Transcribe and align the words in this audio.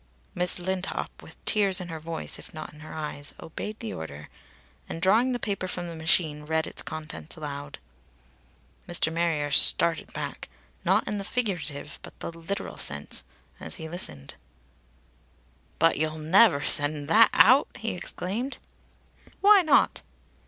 Miss 0.33 0.57
Lindop, 0.57 1.09
with 1.21 1.35
tears 1.45 1.79
in 1.79 1.89
her 1.89 1.99
voice 1.99 2.39
if 2.39 2.55
not 2.55 2.73
in 2.73 2.79
her 2.79 2.91
eyes, 2.91 3.35
obeyed 3.39 3.79
the 3.81 3.93
order 3.93 4.29
and, 4.89 4.99
drawing 4.99 5.31
the 5.31 5.37
paper 5.37 5.67
from 5.67 5.87
the 5.87 5.95
machine, 5.95 6.41
read 6.41 6.65
its 6.65 6.81
contents 6.81 7.35
aloud. 7.35 7.77
Mr. 8.87 9.13
Marrier 9.13 9.51
started 9.51 10.11
back 10.11 10.49
not 10.83 11.07
in 11.07 11.19
the 11.19 11.23
figurative 11.23 11.99
but 12.01 12.13
in 12.19 12.31
the 12.31 12.39
literal 12.39 12.79
sense 12.79 13.23
as 13.59 13.75
he 13.75 13.87
listened. 13.87 14.33
"But 15.77 15.99
you'll 15.99 16.17
never 16.17 16.63
send 16.63 17.07
that 17.09 17.29
out!" 17.31 17.67
he 17.77 17.91
exclaimed. 17.91 18.57
"Why 19.41 19.61
not?" 19.61 20.01